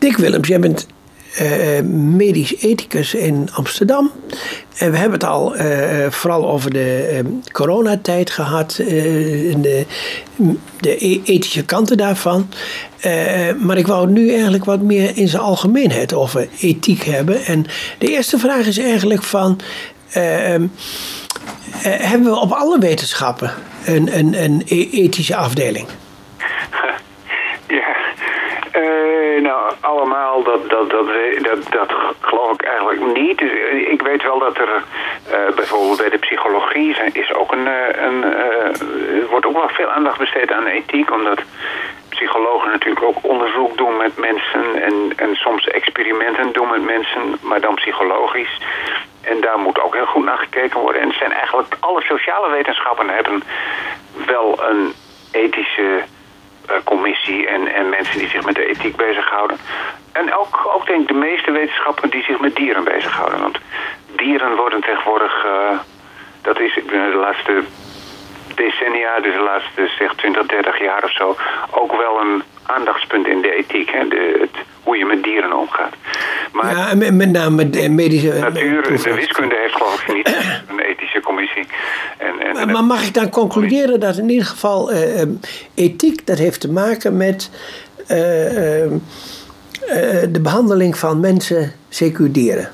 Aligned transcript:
Dick 0.00 0.16
Willems, 0.16 0.48
jij 0.48 0.60
bent 0.60 0.86
uh, 1.40 1.80
medisch 1.92 2.56
ethicus 2.56 3.14
in 3.14 3.48
Amsterdam. 3.52 4.10
En 4.78 4.90
we 4.90 4.96
hebben 4.96 5.18
het 5.20 5.28
al 5.28 5.54
vooral 6.10 6.50
over 6.50 6.70
de 6.70 7.20
uh, 7.24 7.32
coronatijd 7.52 8.30
gehad, 8.30 8.74
de, 8.76 9.86
de 10.80 11.06
e-, 11.06 11.20
ethische 11.24 11.64
kanten 11.64 11.96
daarvan. 11.96 12.48
maar 13.58 13.76
ik 13.76 13.86
wou 13.86 14.10
nu 14.10 14.30
eigenlijk 14.30 14.64
wat 14.64 14.80
meer 14.80 15.16
in 15.16 15.28
zijn 15.28 15.42
algemeenheid 15.42 16.14
over 16.14 16.48
ethiek 16.60 17.04
hebben. 17.04 17.44
En 17.44 17.66
de 17.98 18.10
eerste 18.10 18.38
vraag 18.38 18.66
is 18.66 18.78
eigenlijk 18.78 19.22
van, 19.22 19.58
ehm, 20.12 20.66
hebben 21.82 22.30
we 22.30 22.38
op 22.38 22.52
alle 22.52 22.78
wetenschappen 22.78 23.52
een, 23.84 24.18
een, 24.18 24.42
een 24.42 24.62
e-, 24.66 24.88
ethische 24.90 25.36
afdeling? 25.36 25.86
nou, 29.42 29.74
dat, 30.44 30.70
dat, 30.70 30.90
dat, 30.90 31.06
dat, 31.42 31.58
dat 31.70 31.92
geloof 32.20 32.52
ik 32.52 32.62
eigenlijk 32.62 33.18
niet. 33.18 33.38
Dus, 33.38 33.50
eh, 33.50 33.92
ik 33.92 34.02
weet 34.02 34.22
wel 34.22 34.38
dat 34.38 34.58
er 34.58 34.68
uh, 34.68 35.54
bijvoorbeeld 35.54 35.98
bij 35.98 36.10
de 36.10 36.18
psychologie 36.18 36.96
is 37.12 37.34
ook 37.34 37.52
een, 37.52 37.66
eh, 37.66 38.02
een 38.04 38.24
wordt 39.30 39.46
ook 39.46 39.56
wel 39.56 39.68
veel 39.68 39.88
aandacht 39.90 40.18
besteed 40.18 40.52
aan 40.52 40.66
ethiek, 40.66 41.12
omdat 41.12 41.40
psychologen 42.08 42.70
natuurlijk 42.70 43.04
ook 43.04 43.18
onderzoek 43.22 43.76
doen 43.76 43.96
met 43.96 44.16
mensen 44.16 44.82
en, 44.82 45.12
en 45.16 45.34
soms 45.34 45.66
experimenten 45.66 46.52
doen 46.52 46.68
met 46.68 46.84
mensen, 46.84 47.22
maar 47.40 47.60
dan 47.60 47.74
psychologisch. 47.74 48.60
En 49.22 49.40
daar 49.40 49.58
moet 49.58 49.80
ook 49.80 49.94
heel 49.94 50.06
goed 50.06 50.24
naar 50.24 50.38
gekeken 50.38 50.80
worden. 50.80 51.02
En 51.02 51.08
het 51.08 51.16
zijn 51.16 51.32
eigenlijk 51.32 51.76
alle 51.80 52.00
sociale 52.00 52.50
wetenschappen 52.50 53.08
hebben 53.08 53.42
wel 54.26 54.62
een 54.68 54.92
ethische 55.32 56.02
eh, 56.66 56.76
commissie 56.84 57.46
en, 57.46 57.74
en 57.74 57.88
mensen 57.88 58.18
die 58.18 58.28
zich 58.28 58.44
met 58.44 58.54
de 58.54 58.66
ethiek 58.66 58.96
bezighouden. 58.96 59.58
En 60.20 60.34
ook, 60.34 60.70
ook 60.74 60.86
denk 60.86 61.00
ik 61.00 61.08
de 61.08 61.22
meeste 61.28 61.50
wetenschappen 61.50 62.10
die 62.10 62.22
zich 62.22 62.40
met 62.40 62.56
dieren 62.56 62.84
bezighouden. 62.84 63.40
Want 63.40 63.58
dieren 64.16 64.56
worden 64.56 64.80
tegenwoordig, 64.80 65.44
uh, 65.44 65.78
dat 66.42 66.60
is 66.60 66.74
de 66.74 67.18
laatste 67.20 67.62
decennia, 68.54 69.20
dus 69.20 69.34
de 69.34 69.42
laatste 69.42 69.90
zeg 69.98 70.14
20, 70.14 70.46
30 70.46 70.80
jaar 70.80 71.04
of 71.04 71.12
zo, 71.12 71.36
ook 71.70 71.92
wel 71.96 72.20
een 72.20 72.42
aandachtspunt 72.62 73.26
in 73.26 73.40
de 73.40 73.54
ethiek. 73.54 73.90
Hè? 73.90 74.08
De, 74.08 74.38
het, 74.40 74.64
hoe 74.82 74.96
je 74.96 75.04
met 75.04 75.22
dieren 75.22 75.52
omgaat. 75.52 75.94
Maar 76.52 76.76
ja, 76.76 77.10
met 77.12 77.30
name 77.30 77.70
de 77.70 77.88
medische... 77.88 78.38
Natuur, 78.38 78.82
de 78.82 79.14
wiskunde 79.14 79.56
heeft 79.60 79.74
geloof 79.76 80.02
ik 80.02 80.14
niet 80.14 80.28
een 80.68 80.80
ethische 80.80 81.20
commissie. 81.20 81.66
En, 82.18 82.56
en, 82.56 82.70
maar 82.70 82.84
mag 82.84 83.06
ik 83.06 83.14
dan 83.14 83.30
concluderen 83.30 84.00
dat 84.00 84.16
in 84.16 84.28
ieder 84.28 84.46
geval 84.46 84.92
uh, 84.92 85.22
ethiek, 85.74 86.26
dat 86.26 86.38
heeft 86.38 86.60
te 86.60 86.70
maken 86.70 87.16
met 87.16 87.50
uh, 88.10 88.92
de 90.32 90.40
behandeling 90.42 90.98
van 90.98 91.20
mensen, 91.20 91.72
CQ 91.90 92.16
dieren? 92.30 92.70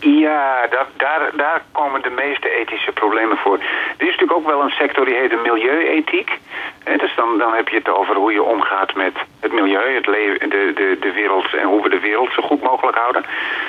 Ja, 0.00 0.66
dat, 0.66 0.86
daar, 0.96 1.30
daar 1.36 1.62
komen 1.72 2.02
de 2.02 2.10
meeste 2.10 2.50
ethische 2.50 2.92
problemen 2.92 3.36
voor. 3.36 3.58
Er 3.98 4.06
is 4.08 4.16
natuurlijk 4.16 4.38
ook 4.38 4.46
wel 4.46 4.62
een 4.62 4.70
sector 4.70 5.04
die 5.04 5.14
heet 5.14 5.30
de 5.30 5.40
milieuethiek. 5.42 6.38
En 6.84 6.98
dus 6.98 7.14
dan, 7.16 7.38
dan 7.38 7.54
heb 7.54 7.68
je 7.68 7.76
het 7.76 7.88
over 7.88 8.16
hoe 8.16 8.32
je 8.32 8.42
omgaat 8.42 8.94
met 8.94 9.12
het 9.40 9.52
milieu, 9.52 9.94
het 9.94 10.06
leven, 10.06 10.50
de, 10.50 10.72
de, 10.74 10.96
de 11.00 11.12
wereld 11.12 11.54
en 11.54 11.66
hoe 11.66 11.82
we 11.82 11.88
de 11.88 12.00
wereld 12.00 12.32
zo 12.32 12.42
goed 12.42 12.62
mogelijk 12.62 12.96
houden. 12.96 13.24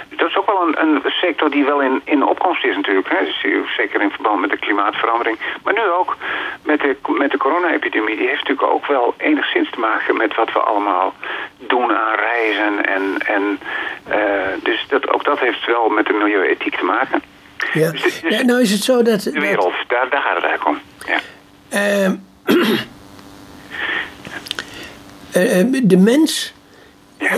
Dat 0.10 0.30
is 0.30 0.38
ook 0.38 0.46
wel 0.46 0.68
een, 0.68 0.82
een 0.82 1.02
sector 1.06 1.50
die 1.50 1.66
wel 1.66 1.82
in, 1.82 2.02
in 2.04 2.26
opkomst 2.26 2.66
is 2.66 2.76
natuurlijk. 2.76 3.10
Hè. 3.10 3.26
Dus 3.26 3.46
zeker 3.78 4.02
in 4.02 4.12
verband 4.12 4.40
met 4.40 4.50
de 4.50 4.58
klimaatverandering. 4.58 5.38
Maar 5.64 5.74
nu 5.74 5.90
ook 6.00 6.16
met 6.64 6.80
de, 6.80 6.96
met 7.08 7.32
de 7.32 7.38
corona-epidemie. 7.38 8.18
Die 8.18 8.28
heeft 8.28 8.48
natuurlijk 8.48 8.74
ook 8.74 8.88
wel 8.88 9.14
enigszins 9.18 9.70
te 9.70 9.80
maken 9.80 10.18
met 10.18 10.36
wat 10.36 10.54
we 10.54 10.60
allemaal 10.60 11.14
doen 11.58 11.92
aan 11.92 12.16
reizen. 12.16 12.71
En, 13.34 13.60
uh, 14.10 14.64
dus 14.64 14.86
dat, 14.88 15.10
ook 15.10 15.24
dat 15.24 15.40
heeft 15.40 15.66
wel 15.66 15.90
met 15.90 16.06
de 16.06 16.14
milieuethiek 16.14 16.78
te 16.78 16.84
maken. 16.86 17.22
Ja. 17.74 17.92
Dus, 17.92 18.02
dus 18.02 18.20
ja, 18.22 18.42
nou 18.42 18.62
is 18.62 18.72
het 18.72 18.84
zo 18.84 19.02
dat... 19.02 19.22
De 19.22 19.40
wereld, 19.40 19.74
Daar, 19.88 20.10
daar 20.10 20.22
gaat 20.22 20.36
het 20.36 20.44
eigenlijk 20.44 20.68
om. 20.68 20.80
Ja. 21.08 21.20
Uh, 21.74 22.10
de 25.84 25.98
mens 25.98 26.54
ja. 27.20 27.36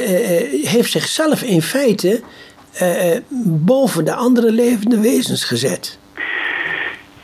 heeft 0.69 0.91
zichzelf 0.91 1.41
in 1.41 1.61
feite 1.61 2.23
boven 3.65 4.05
de 4.05 4.13
andere 4.13 4.51
levende 4.51 5.01
wezens 5.01 5.45
gezet. 5.45 5.99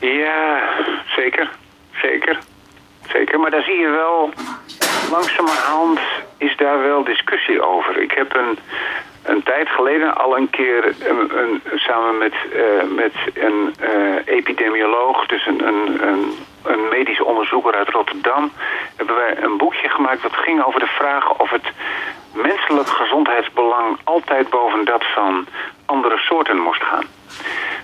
Ja, 0.00 0.62
zeker. 1.16 1.50
Zeker. 2.02 2.38
Zeker. 3.12 3.40
Maar 3.40 3.50
daar 3.50 3.62
zie 3.62 3.78
je 3.78 3.88
wel, 3.88 4.32
langzamerhand 5.10 6.00
is 6.40 6.56
daar 6.56 6.82
wel 6.82 7.04
discussie 7.04 7.62
over. 7.62 7.96
Ik 8.02 8.12
heb 8.12 8.36
een 8.36 8.58
een 9.22 9.42
tijd 9.42 9.68
geleden 9.68 10.16
al 10.16 10.36
een 10.36 10.50
keer 10.50 10.84
een, 10.84 11.38
een, 11.38 11.60
samen 11.74 12.18
met, 12.18 12.34
uh, 12.54 12.62
met 12.96 13.12
een 13.34 13.74
uh, 13.82 14.36
epidemioloog, 14.36 15.26
dus 15.26 15.46
een, 15.46 15.66
een, 15.66 16.08
een, 16.08 16.32
een 16.62 16.88
medisch 16.88 17.22
onderzoeker 17.22 17.74
uit 17.74 17.88
Rotterdam, 17.88 18.52
hebben 18.96 19.16
wij 19.16 19.36
een 19.42 19.56
boekje 19.56 19.88
gemaakt 19.88 20.22
dat 20.22 20.32
ging 20.32 20.64
over 20.64 20.80
de 20.80 20.86
vraag 20.86 21.38
of 21.38 21.50
het 21.50 21.72
menselijk 22.32 22.88
gezondheidsbelang 22.88 23.98
altijd 24.04 24.50
boven 24.50 24.84
dat 24.84 25.04
van 25.14 25.46
andere 25.86 26.18
soorten 26.18 26.58
moest 26.58 26.82
gaan. 26.82 27.04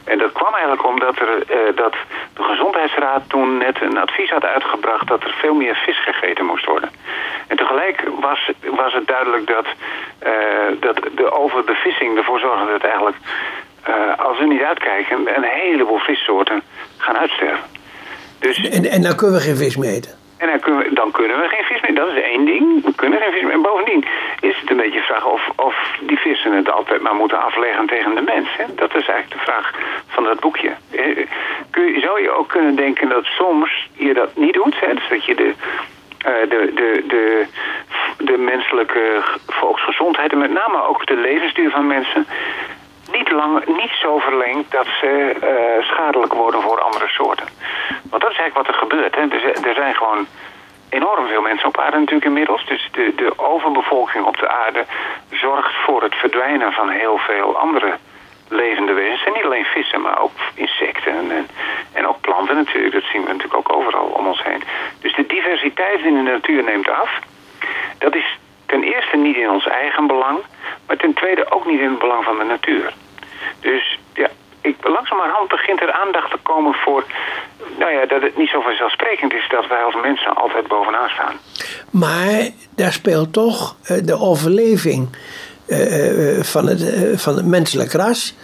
En 0.07 0.19
dat 0.19 0.33
kwam 0.33 0.53
eigenlijk 0.53 0.87
omdat 0.87 1.17
er, 1.19 1.33
uh, 1.37 1.77
dat 1.77 1.95
de 2.35 2.43
Gezondheidsraad 2.43 3.23
toen 3.29 3.59
net 3.59 3.81
een 3.81 3.99
advies 3.99 4.31
had 4.31 4.45
uitgebracht 4.45 5.07
dat 5.09 5.23
er 5.23 5.35
veel 5.41 5.55
meer 5.55 5.75
vis 5.75 6.03
gegeten 6.03 6.45
moest 6.45 6.65
worden. 6.65 6.91
En 7.47 7.57
tegelijk 7.57 8.03
was, 8.21 8.51
was 8.83 8.93
het 8.93 9.07
duidelijk 9.07 9.47
dat, 9.47 9.67
uh, 10.27 10.81
dat 10.81 10.97
de 11.15 11.31
overbevissing 11.31 12.17
ervoor 12.17 12.39
zorgde 12.39 12.71
dat 12.71 12.83
eigenlijk, 12.83 13.17
uh, 13.89 14.19
als 14.27 14.39
we 14.39 14.47
niet 14.47 14.63
uitkijken, 14.63 15.37
een 15.37 15.49
heleboel 15.63 15.99
vissoorten 15.99 16.63
gaan 16.97 17.17
uitsterven. 17.17 17.65
Dus, 18.39 18.69
en, 18.69 18.85
en 18.85 19.03
dan 19.03 19.17
kunnen 19.17 19.37
we 19.37 19.43
geen 19.43 19.57
vis 19.57 19.77
meer 19.77 19.91
eten? 19.91 20.26
En 20.39 20.47
dan 20.47 20.61
kunnen, 20.61 20.83
we, 20.83 20.95
dan 20.95 21.11
kunnen 21.11 21.41
we 21.41 21.49
geen 21.49 21.65
vis 21.65 21.81
meer. 21.81 21.95
Dat 21.95 22.09
is 22.09 22.23
één 22.23 22.45
ding. 22.45 22.85
We 22.85 22.95
kunnen 22.95 23.21
geen 23.21 23.33
vis 23.33 23.43
meer. 23.43 23.53
En 23.53 23.63
bovendien 23.63 24.05
is 24.41 24.61
het 24.61 24.71
een 24.71 24.77
beetje 24.77 24.99
de 24.99 25.05
vraag 25.05 25.27
of, 25.27 25.51
of 25.57 25.77
die 26.01 26.19
vissen 26.19 26.53
het 26.53 26.71
altijd 26.71 27.03
maar 27.03 27.15
moeten 27.15 27.43
afleggen 27.43 27.87
tegen 27.87 28.15
de 28.15 28.21
mens. 28.21 28.49
Hè? 28.57 28.65
Dat 28.75 28.95
is 28.95 29.09
eigenlijk 29.09 29.31
de 29.31 29.51
vraag 29.51 29.73
van 30.07 30.25
dat 30.25 30.41
boekje. 30.41 30.73
Eh, 30.91 31.27
kun 31.71 32.01
zou 32.01 32.23
je 32.23 32.31
ook 32.31 32.49
kunnen 32.49 32.77
denken 32.77 33.09
dat 33.09 33.25
soms 33.25 33.89
je 33.93 34.15
dat 34.15 34.37
niet 34.37 34.55
doet? 34.55 34.81
Hè? 34.81 34.95
Dus 34.95 35.09
dat 35.09 35.25
je 35.25 35.35
de, 35.35 35.53
uh, 36.27 36.51
de, 36.51 36.73
de, 36.75 37.05
de, 37.07 37.47
de 38.19 38.39
menselijke 38.39 39.23
volksgezondheid 39.47 40.33
en 40.33 40.39
met 40.39 40.53
name 40.53 40.87
ook 40.87 41.07
de 41.07 41.17
levensduur 41.17 41.71
van 41.71 41.87
mensen 41.87 42.27
niet, 43.13 43.31
lang, 43.31 43.67
niet 43.67 43.95
zo 44.01 44.19
verlengd 44.19 44.71
dat 44.71 44.87
ze 45.01 45.37
uh, 45.43 45.85
schadelijk 45.85 46.33
worden 46.33 46.63
voor 46.63 46.81
andere 46.81 47.09
soorten. 47.09 47.47
Want 48.11 48.23
dat 48.23 48.31
is 48.31 48.39
eigenlijk 48.39 48.55
wat 48.55 48.69
er 48.69 48.81
gebeurt. 48.81 49.15
Hè. 49.15 49.21
Er, 49.21 49.67
er 49.69 49.75
zijn 49.75 49.95
gewoon 49.95 50.27
enorm 50.89 51.27
veel 51.27 51.41
mensen 51.41 51.69
op 51.69 51.79
aarde 51.79 51.99
natuurlijk 51.99 52.25
inmiddels. 52.25 52.67
Dus 52.67 52.89
de, 52.93 53.13
de 53.17 53.33
overbevolking 53.37 54.25
op 54.25 54.37
de 54.37 54.49
aarde 54.49 54.85
zorgt 55.31 55.75
voor 55.85 56.03
het 56.03 56.15
verdwijnen 56.15 56.73
van 56.73 56.89
heel 56.89 57.19
veel 57.19 57.57
andere 57.59 57.97
levende 58.49 58.93
wezens. 58.93 59.25
En 59.25 59.33
niet 59.33 59.45
alleen 59.45 59.65
vissen, 59.65 60.01
maar 60.01 60.19
ook 60.21 60.33
insecten 60.55 61.13
en, 61.13 61.49
en 61.93 62.07
ook 62.07 62.21
planten 62.21 62.57
natuurlijk. 62.57 62.95
Dat 62.95 63.11
zien 63.13 63.23
we 63.23 63.33
natuurlijk 63.33 63.57
ook 63.57 63.77
overal 63.77 64.07
om 64.07 64.27
ons 64.27 64.43
heen. 64.43 64.63
Dus 65.01 65.15
de 65.15 65.27
diversiteit 65.27 66.01
in 66.01 66.15
de 66.15 66.31
natuur 66.31 66.63
neemt 66.63 66.89
af. 66.89 67.19
Dat 67.99 68.15
is 68.15 68.39
ten 68.67 68.83
eerste 68.83 69.17
niet 69.17 69.37
in 69.37 69.51
ons 69.51 69.67
eigen 69.67 70.07
belang, 70.07 70.39
maar 70.87 70.97
ten 70.97 71.15
tweede 71.15 71.51
ook 71.51 71.67
niet 71.67 71.81
in 71.81 71.91
het 71.91 71.99
belang 71.99 72.25
van 72.25 72.39
de 72.39 72.45
natuur. 72.45 72.95
Dus 73.61 73.99
ja, 74.15 74.29
ik, 74.61 74.77
langzamerhand 74.83 75.49
begint 75.49 75.81
er 75.81 75.93
aandacht 75.93 76.31
te 76.31 76.39
komen 76.43 76.75
voor 76.75 77.05
nou 77.79 77.93
ja, 77.93 78.07
dat 78.07 78.23
het 78.23 78.37
niet 78.37 78.49
zo 78.49 78.61
vanzelfsprekend 78.61 79.33
is 79.33 79.49
dat 79.49 79.67
wij 79.67 79.83
als 79.83 79.95
mensen 80.03 80.35
altijd 80.35 80.67
bovenaan 80.67 81.09
staan. 81.09 81.37
Maar 81.91 82.49
daar 82.77 82.93
speelt 82.93 83.33
toch 83.33 83.77
uh, 83.91 83.99
de 84.05 84.19
overleving 84.21 85.09
uh, 85.67 86.43
van, 86.43 86.67
het, 86.67 86.83
van 87.23 87.37
het 87.37 87.47
menselijk 87.47 87.93
ras, 87.93 88.35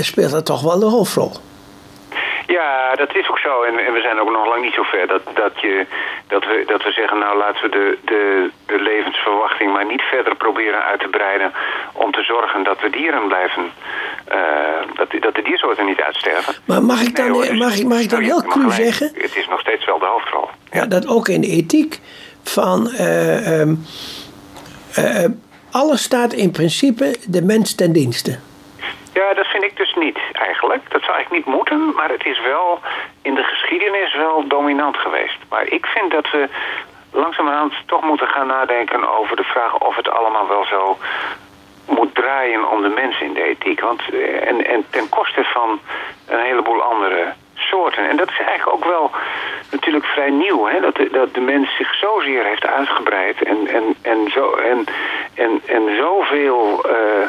speelt 0.00 0.30
dat 0.30 0.46
toch 0.46 0.62
wel 0.62 0.78
de 0.78 0.86
hoofdrol. 0.86 1.32
Ja, 2.56 2.94
dat 2.94 3.14
is 3.14 3.28
ook 3.30 3.38
zo. 3.38 3.62
En, 3.62 3.78
en, 3.86 3.92
we 3.92 4.00
zijn 4.00 4.20
ook 4.20 4.30
nog 4.30 4.46
lang 4.46 4.62
niet 4.62 4.74
zo 4.74 4.82
ver 4.82 5.06
dat, 5.06 5.22
dat, 5.34 5.60
je, 5.60 5.86
dat, 6.26 6.44
we, 6.44 6.64
dat 6.66 6.82
we 6.82 6.92
zeggen... 6.92 7.18
nou 7.18 7.38
laten 7.38 7.62
we 7.62 7.68
de, 7.68 7.98
de, 8.04 8.50
de 8.66 8.80
levensverwachting 8.80 9.72
maar 9.72 9.86
niet 9.86 10.00
verder 10.00 10.36
proberen 10.36 10.82
uit 10.84 11.00
te 11.00 11.08
breiden... 11.08 11.52
om 11.92 12.12
te 12.12 12.22
zorgen 12.22 12.64
dat 12.64 12.80
we 12.80 12.90
dieren 12.90 13.28
blijven... 13.28 13.62
Uh, 14.32 14.38
dat, 14.94 15.08
dat 15.20 15.34
de 15.34 15.42
diersoorten 15.42 15.86
niet 15.86 16.00
uitsterven. 16.00 16.54
Maar 16.64 16.82
mag 16.82 17.00
ik 17.00 17.16
dan, 17.16 17.30
nee, 17.30 17.52
mag 17.52 17.76
ik, 17.76 17.86
mag 17.86 18.00
ik 18.00 18.10
dan 18.10 18.22
heel 18.22 18.42
cru 18.42 18.70
zeggen... 18.70 19.10
Het 19.14 19.36
is 19.36 19.48
nog 19.48 19.60
steeds 19.60 19.84
wel 19.84 19.98
de 19.98 20.06
hoofdrol. 20.06 20.48
Ja, 20.70 20.86
dat 20.86 21.08
ook 21.08 21.28
in 21.28 21.40
de 21.40 21.46
ethiek 21.48 22.00
van... 22.42 22.90
Uh, 22.92 23.60
um, 23.60 23.84
uh, 24.98 25.24
alles 25.70 26.02
staat 26.02 26.32
in 26.32 26.50
principe 26.50 27.16
de 27.26 27.42
mens 27.42 27.74
ten 27.74 27.92
dienste. 27.92 28.38
Vind 29.58 29.70
ik 29.70 29.76
dus 29.76 29.94
niet 29.94 30.18
eigenlijk. 30.32 30.90
Dat 30.90 31.02
zou 31.02 31.14
eigenlijk 31.14 31.46
niet 31.46 31.54
moeten, 31.54 31.92
maar 31.94 32.08
het 32.08 32.24
is 32.24 32.40
wel 32.40 32.80
in 33.22 33.34
de 33.34 33.42
geschiedenis 33.42 34.14
wel 34.14 34.46
dominant 34.46 34.96
geweest. 34.96 35.38
Maar 35.48 35.66
ik 35.66 35.86
vind 35.86 36.10
dat 36.10 36.30
we 36.30 36.48
langzamerhand 37.12 37.74
toch 37.86 38.02
moeten 38.02 38.28
gaan 38.28 38.46
nadenken 38.46 39.18
over 39.18 39.36
de 39.36 39.44
vraag 39.44 39.78
of 39.78 39.96
het 39.96 40.08
allemaal 40.08 40.48
wel 40.48 40.64
zo 40.64 40.98
moet 41.86 42.14
draaien 42.14 42.70
om 42.70 42.82
de 42.82 42.88
mens 42.88 43.20
in 43.20 43.32
de 43.32 43.42
ethiek. 43.42 43.80
Want, 43.80 44.02
eh, 44.12 44.48
en, 44.48 44.66
en 44.66 44.84
ten 44.90 45.08
koste 45.08 45.44
van 45.44 45.80
een 46.26 46.40
heleboel 46.40 46.82
andere 46.82 47.32
soorten. 47.54 48.08
En 48.08 48.16
dat 48.16 48.30
is 48.30 48.38
eigenlijk 48.38 48.76
ook 48.76 48.84
wel 48.84 49.10
natuurlijk 49.70 50.04
vrij 50.04 50.30
nieuw. 50.30 50.66
Hè? 50.66 50.80
Dat, 50.80 50.94
de, 50.96 51.08
dat 51.10 51.34
de 51.34 51.40
mens 51.40 51.76
zich 51.76 51.94
zozeer 51.94 52.44
heeft 52.44 52.66
uitgebreid 52.66 53.42
en, 53.42 53.66
en, 53.66 53.94
en, 54.02 54.30
zo, 54.30 54.54
en, 54.54 54.84
en, 55.34 55.62
en 55.66 55.96
zoveel 55.96 56.86
uh, 56.86 57.26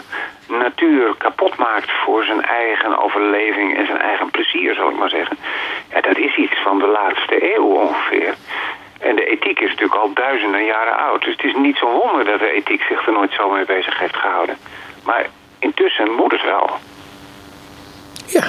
natuur 0.49 1.15
kapot 1.17 1.57
maakt 1.57 1.91
voor 1.91 2.23
zijn 2.23 2.41
eigen 2.41 3.03
overleving 3.03 3.77
en 3.77 3.85
zijn 3.85 4.01
eigen 4.01 4.29
plezier, 4.29 4.75
zal 4.75 4.89
ik 4.89 4.97
maar 4.97 5.09
zeggen. 5.09 5.37
Ja, 5.93 6.01
dat 6.01 6.17
is 6.17 6.35
iets 6.35 6.61
van 6.63 6.79
de 6.79 6.87
laatste 6.87 7.55
eeuw 7.55 7.65
ongeveer. 7.65 8.35
En 8.99 9.15
de 9.15 9.25
ethiek 9.25 9.59
is 9.59 9.69
natuurlijk 9.69 10.01
al 10.01 10.13
duizenden 10.13 10.65
jaren 10.65 10.97
oud. 10.97 11.23
Dus 11.23 11.35
het 11.35 11.45
is 11.45 11.55
niet 11.55 11.77
zo 11.77 11.91
wonder 11.91 12.25
dat 12.25 12.39
de 12.39 12.51
ethiek 12.51 12.81
zich 12.81 13.07
er 13.07 13.13
nooit 13.13 13.33
zo 13.33 13.49
mee 13.49 13.65
bezig 13.65 13.99
heeft 13.99 14.15
gehouden. 14.15 14.57
Maar 15.03 15.25
intussen 15.59 16.11
moet 16.11 16.31
het 16.31 16.43
wel. 16.43 16.69
Ja. 18.25 18.43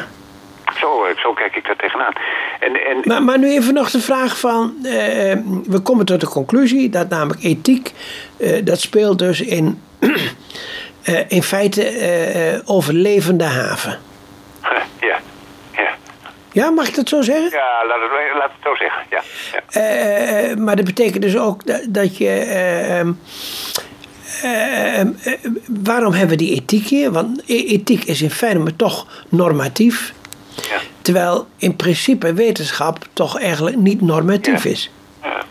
Zo, 0.81 1.05
eh, 1.05 1.17
zo 1.17 1.33
kijk 1.33 1.57
ik 1.57 1.67
daar 1.67 1.77
tegenaan. 1.77 2.13
En, 2.61 2.87
en... 2.87 3.01
Maar, 3.05 3.23
maar 3.23 3.39
nu 3.39 3.51
even 3.51 3.75
nog 3.75 3.91
de 3.91 4.01
vraag 4.01 4.39
van... 4.39 4.75
Uh, 4.83 4.93
we 5.65 5.81
komen 5.83 6.07
tot 6.07 6.21
de 6.21 6.29
conclusie 6.29 6.89
dat 6.89 7.09
namelijk 7.09 7.43
ethiek... 7.43 7.93
Uh, 8.39 8.65
dat 8.65 8.81
speelt 8.81 9.19
dus 9.19 9.41
in, 9.41 9.83
uh, 11.09 11.21
in 11.29 11.43
feite 11.43 12.63
overlevende 12.65 13.45
haven. 13.45 13.99
Ja. 15.01 15.19
Ja, 16.53 16.71
mag 16.71 16.89
ik 16.89 16.95
dat 16.95 17.09
zo 17.09 17.23
zeggen? 17.23 17.51
Ja, 17.51 17.87
laat 17.87 18.01
het, 18.01 18.11
laat 18.39 18.51
het 18.53 18.63
zo 18.63 18.75
zeggen. 18.75 19.03
Ja. 19.11 19.23
ja. 19.71 20.57
Maar 20.57 20.77
dat 20.77 20.85
betekent 20.85 21.23
dus 21.23 21.37
ook 21.37 21.67
dat, 21.67 21.83
dat 21.89 22.17
je. 22.17 22.47
Uh, 23.05 23.11
uh, 24.45 25.01
waarom 25.83 26.13
hebben 26.13 26.39
we 26.39 26.45
die 26.45 26.55
ethiek 26.55 26.87
hier? 26.87 27.11
Want 27.11 27.43
e-, 27.47 27.65
ethiek 27.65 28.05
is 28.05 28.23
in 28.23 28.31
feite 28.31 28.77
toch 28.77 29.25
normatief. 29.29 30.13
Ja. 30.55 30.79
Terwijl 31.03 31.47
in 31.57 31.77
principe 31.77 32.33
wetenschap 32.33 32.99
toch 33.13 33.39
eigenlijk 33.39 33.77
niet 33.77 34.01
normatief 34.01 34.65
ja. 34.65 34.71
is. 34.71 34.91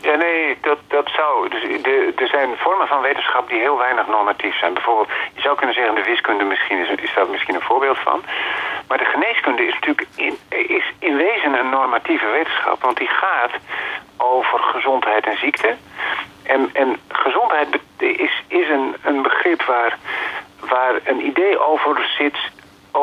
Ja, 0.01 0.15
nee, 0.15 0.38
dat, 1.29 1.51
dat 1.51 1.59
zou. 1.59 2.13
Dus 2.15 2.23
er 2.23 2.27
zijn 2.27 2.57
vormen 2.57 2.87
van 2.87 3.01
wetenschap 3.01 3.49
die 3.49 3.59
heel 3.59 3.77
weinig 3.77 4.07
normatief 4.07 4.57
zijn. 4.57 4.73
Bijvoorbeeld, 4.73 5.09
je 5.33 5.41
zou 5.41 5.55
kunnen 5.55 5.75
zeggen, 5.75 5.95
de 5.95 6.03
wiskunde 6.03 6.43
misschien 6.43 6.79
is, 6.79 6.89
is 6.89 7.13
daar 7.13 7.29
misschien 7.29 7.55
een 7.55 7.61
voorbeeld 7.61 7.97
van. 7.97 8.23
Maar 8.87 8.97
de 8.97 9.05
geneeskunde 9.05 9.65
is 9.65 9.73
natuurlijk 9.73 10.07
in, 10.15 10.37
is 10.49 10.93
in 10.99 11.15
wezen 11.15 11.53
een 11.59 11.69
normatieve 11.69 12.27
wetenschap. 12.27 12.81
Want 12.81 12.97
die 12.97 13.07
gaat 13.07 13.51
over 14.17 14.59
gezondheid 14.59 15.25
en 15.25 15.37
ziekte. 15.37 15.75
En, 16.43 16.69
en 16.73 16.97
gezondheid 17.07 17.67
is, 17.97 18.43
is 18.47 18.69
een, 18.69 18.95
een 19.03 19.21
begrip 19.21 19.61
waar, 19.63 19.97
waar 20.59 20.93
een 21.03 21.25
idee 21.25 21.59
over 21.59 22.09
zit, 22.17 22.37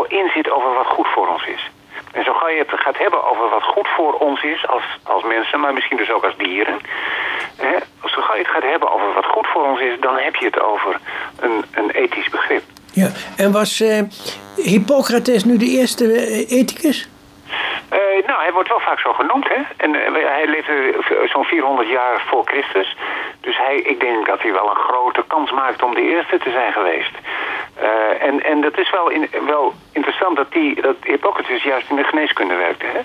in 0.08 0.30
zit 0.34 0.50
over 0.50 0.74
wat 0.74 0.86
goed 0.86 1.08
voor 1.08 1.28
ons 1.28 1.46
is. 1.46 1.70
En 2.12 2.24
zo 2.24 2.32
ga 2.32 2.48
je 2.48 2.58
het 2.58 2.80
gaat 2.80 2.98
hebben 2.98 3.24
over 3.24 3.48
wat 3.48 3.62
goed 3.62 3.88
voor 3.88 4.12
ons 4.12 4.42
is 4.42 4.68
als, 4.68 4.82
als 5.02 5.22
mensen, 5.22 5.60
maar 5.60 5.72
misschien 5.72 5.96
dus 5.96 6.10
ook 6.10 6.24
als 6.24 6.36
dieren. 6.36 6.78
Hè? 7.56 7.76
Zo 8.04 8.20
ga 8.20 8.34
je 8.34 8.42
het 8.42 8.50
gaat 8.50 8.62
hebben 8.62 8.92
over 8.92 9.12
wat 9.14 9.24
goed 9.24 9.46
voor 9.46 9.64
ons 9.64 9.80
is, 9.80 10.00
dan 10.00 10.16
heb 10.18 10.34
je 10.34 10.44
het 10.44 10.60
over 10.60 11.00
een, 11.40 11.64
een 11.70 11.90
ethisch 11.90 12.28
begrip. 12.28 12.62
Ja, 12.92 13.08
en 13.36 13.52
was 13.52 13.80
uh, 13.80 14.00
Hippocrates 14.56 15.44
nu 15.44 15.56
de 15.56 15.70
eerste 15.78 16.04
uh, 16.04 16.50
ethicus? 16.60 17.08
Uh, 17.92 18.26
nou, 18.26 18.40
hij 18.42 18.52
wordt 18.52 18.68
wel 18.68 18.80
vaak 18.80 19.00
zo 19.00 19.12
genoemd, 19.12 19.48
hè. 19.48 19.60
En 19.76 19.92
hij 20.36 20.46
leefde 20.46 20.94
zo'n 21.32 21.44
400 21.44 21.88
jaar 21.88 22.24
voor 22.28 22.42
Christus. 22.44 22.96
Dus 23.40 23.56
hij, 23.56 23.76
ik 23.76 24.00
denk 24.00 24.26
dat 24.26 24.42
hij 24.42 24.52
wel 24.52 24.70
een 24.70 24.84
grote 24.88 25.24
kans 25.26 25.50
maakt 25.50 25.82
om 25.82 25.94
de 25.94 26.00
eerste 26.00 26.38
te 26.38 26.50
zijn 26.50 26.72
geweest. 26.72 27.14
Uh, 27.82 28.22
en, 28.22 28.44
en 28.44 28.60
dat 28.60 28.78
is 28.78 28.90
wel, 28.90 29.10
in, 29.10 29.28
wel 29.46 29.74
interessant 29.92 30.36
dat, 30.36 30.52
die, 30.52 30.80
dat 30.82 30.96
Hippocrates 31.02 31.62
juist 31.62 31.90
in 31.90 31.96
de 31.96 32.04
geneeskunde 32.04 32.54
werkte. 32.54 32.86
Hè? 32.86 33.00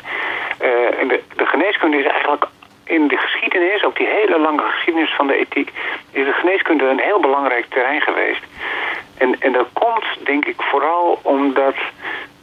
Uh, 0.67 0.99
en 0.99 1.07
de, 1.07 1.23
de 1.35 1.45
geneeskunde 1.45 1.97
is 1.97 2.05
eigenlijk 2.05 2.45
in 2.91 3.07
de 3.07 3.17
geschiedenis, 3.17 3.83
ook 3.83 3.97
die 3.97 4.07
hele 4.07 4.39
lange 4.39 4.61
geschiedenis 4.61 5.13
van 5.13 5.27
de 5.27 5.35
ethiek, 5.35 5.71
is 6.11 6.25
de 6.25 6.33
geneeskunde 6.33 6.85
een 6.85 6.99
heel 6.99 7.19
belangrijk 7.19 7.65
terrein 7.69 8.01
geweest. 8.01 8.43
En, 9.17 9.35
en 9.39 9.51
dat 9.51 9.67
komt, 9.73 10.05
denk 10.23 10.45
ik, 10.45 10.61
vooral 10.61 11.19
omdat 11.21 11.75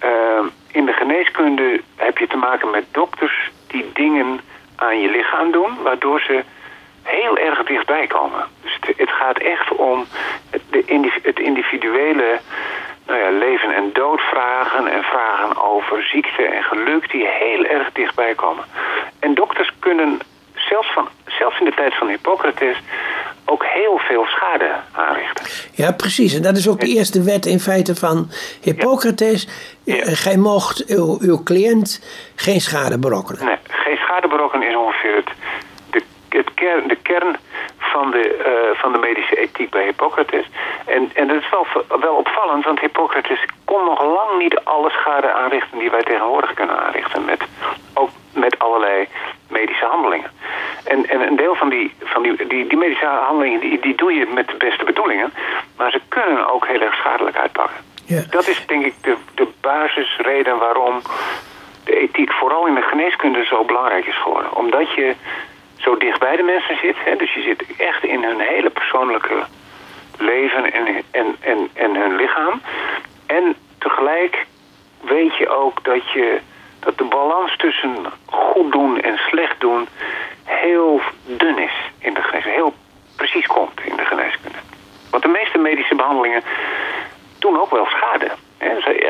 uh, 0.05 0.47
in 0.73 0.85
de 0.87 0.93
geneeskunde 0.93 1.81
heb 1.97 2.19
je 2.19 2.27
te 2.27 2.37
maken 2.37 2.71
met 2.71 2.85
dokters 2.91 3.51
die 3.67 3.91
dingen 3.93 4.41
aan 4.77 5.01
je 5.01 5.09
lichaam 5.09 5.51
doen, 5.51 5.83
waardoor 5.83 6.21
ze 6.21 6.43
heel 7.03 7.39
erg 7.39 7.65
dichtbij 7.65 8.07
komen. 8.07 8.45
Dus 8.63 8.79
het, 8.97 9.11
gaat 9.11 9.39
echt 9.39 9.73
om 9.73 10.07
het, 10.51 10.63
de, 10.71 11.11
het 11.23 11.39
individuele 11.39 12.39
nou 13.07 13.21
ja, 13.21 13.31
leven- 13.31 13.75
en 13.75 13.91
doodvragen 13.93 14.87
en 14.87 15.03
vragen 15.03 15.63
over 15.63 16.03
ziekte 16.03 16.43
en 16.43 16.63
geluk 16.63 17.11
die 17.11 17.27
heel 17.27 17.65
erg 17.65 17.93
dichtbij 17.93 18.35
komen. 18.35 18.65
En 19.21 19.35
dokters 19.35 19.71
kunnen 19.79 20.21
zelfs, 20.69 20.93
van, 20.93 21.09
zelfs 21.27 21.59
in 21.59 21.65
de 21.65 21.75
tijd 21.75 21.95
van 21.95 22.09
Hippocrates 22.09 22.77
ook 23.45 23.65
heel 23.65 23.99
veel 23.99 24.25
schade 24.27 24.71
aanrichten. 24.93 25.45
Ja, 25.73 25.93
precies. 25.93 26.35
En 26.35 26.43
dat 26.43 26.57
is 26.57 26.69
ook 26.69 26.81
de 26.81 26.87
eerste 26.87 27.23
wet 27.23 27.47
in 27.47 27.61
feite 27.61 27.95
van 27.95 28.31
Hippocrates. 28.61 29.49
Ja. 29.85 29.95
Ja. 29.95 30.05
Gij 30.05 30.37
mocht 30.37 30.85
uw, 30.87 31.19
uw 31.21 31.43
cliënt 31.43 31.89
geen 32.35 32.61
schade 32.61 32.99
berokkenen. 32.99 33.45
Nee, 33.45 33.57
geen 33.69 33.97
schade 33.97 34.29
berokkenen 34.29 34.69
is 34.69 34.77
ongeveer 34.77 35.15
het 35.17 35.31
het 36.29 36.55
kern, 36.55 36.89
de 36.89 36.97
kern 36.97 37.37
van 37.79 38.11
de, 38.11 38.25
uh, 38.47 38.79
van 38.81 38.93
de 38.93 38.99
medische 38.99 39.37
ethiek 39.37 39.71
bij 39.71 39.85
Hippocrates. 39.85 40.47
En, 40.85 41.11
en 41.15 41.29
dat 41.29 41.37
is 41.37 41.49
wel, 41.51 41.67
wel 42.01 42.15
opvallend, 42.15 42.65
want 42.65 42.81
Hippocrates 42.81 43.45
kon 43.65 43.85
nog 43.85 44.03
lang 44.03 44.39
niet 44.39 44.61
alle 44.65 44.91
schade 44.91 45.33
aanrichten 45.33 45.79
die 45.79 45.91
wij 45.91 46.03
tegenwoordig 46.03 46.55
kunnen 46.55 46.79
aanrichten. 46.79 47.25
Met, 47.25 47.41
ook 47.95 48.11
met 48.33 48.59
allerlei 48.59 49.09
medische 49.49 49.85
handelingen. 49.85 50.31
En, 50.85 51.09
en 51.09 51.21
een 51.21 51.37
deel 51.37 51.55
van 51.55 51.69
die, 51.69 51.95
van 52.03 52.23
die, 52.23 52.67
handelingen, 53.07 53.61
die, 53.61 53.81
die 53.81 53.95
doe 53.95 54.13
je 54.13 54.27
met 54.27 54.49
de 54.49 54.57
beste 54.59 54.85
bedoelingen. 54.85 55.33
Maar 55.77 55.91
ze 55.91 56.01
kunnen 56.09 56.51
ook 56.51 56.67
heel 56.67 56.81
erg 56.81 56.95
schadelijk 56.95 57.37
uitpakken. 57.37 57.77
Ja. 58.05 58.23
Dat 58.31 58.49
is 58.49 58.67
denk 58.67 58.85
ik 58.85 58.95
de, 59.03 59.17
de 59.35 59.49
basisreden 59.61 60.59
waarom 60.59 61.03
de 61.85 62.01
ethiek 62.01 62.33
vooral 62.33 62.67
in 62.67 62.75
de 62.75 62.83
geneeskunde 62.83 63.45
zo 63.45 63.65
belangrijk 63.65 64.07
is 64.07 64.23
geworden. 64.23 64.57
Omdat 64.57 64.93
je 64.95 65.15
zo 65.77 65.97
dicht 65.97 66.19
bij 66.19 66.37
de 66.37 66.43
mensen 66.43 66.77
zit. 66.77 66.97
Hè, 67.05 67.17
dus 67.17 67.35
je 67.35 67.43
zit 67.43 67.65
echt 67.77 68.05
in 68.05 68.25
hun 68.25 68.41
hele 68.41 68.71
persoonlijke 68.71 69.45
leven 70.19 70.73
en, 70.73 70.87
en, 71.11 71.37
en, 71.41 71.69
en 71.73 71.95
hun 71.97 72.17
lichaam. 72.17 72.61
En 73.27 73.57
tegelijk 73.79 74.47
weet 75.01 75.37
je 75.37 75.49
ook 75.49 75.85
dat, 75.85 76.11
je, 76.13 76.39
dat 76.81 76.99
de 76.99 77.05
balans 77.05 77.57
tussen 77.57 77.97
goed 78.25 78.73
doen 78.73 79.01
en 79.01 79.17
slecht 79.17 79.61
doen 79.61 79.89
heel 80.45 81.01
dun 81.25 81.59
is 81.59 81.73
in 81.99 82.15
de 82.15 82.23
geneeskunde. 82.23 82.59
Heel 82.59 82.75
precies 83.23 83.47
komt 83.47 83.81
in 83.85 83.97
de 83.97 84.05
geneeskunde. 84.05 84.59
Want 85.11 85.23
de 85.23 85.29
meeste 85.39 85.59
medische 85.59 85.95
behandelingen 85.95 86.43
doen 87.39 87.61
ook 87.61 87.71
wel 87.71 87.87
schade. 87.87 88.31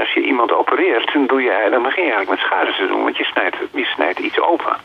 Als 0.01 0.13
je 0.15 0.21
iemand 0.21 0.53
opereert, 0.53 1.13
dan, 1.13 1.27
doe 1.27 1.43
je, 1.43 1.79
begin 1.83 2.05
je 2.05 2.13
eigenlijk 2.13 2.31
met 2.31 2.49
schade 2.49 2.73
te 2.75 2.87
doen, 2.87 3.03
want 3.03 3.17
je 3.17 3.25
snijdt, 3.25 3.57
je 3.73 3.85
snijdt 3.85 4.19
iets 4.19 4.41
open. 4.41 4.77